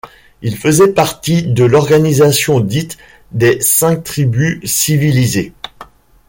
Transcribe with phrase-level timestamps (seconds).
[0.41, 2.97] Il faisait partie de l’organisation dite
[3.33, 5.53] des Cinq tribus civilisées.